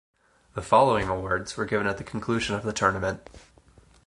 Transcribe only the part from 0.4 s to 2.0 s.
The following awards were given at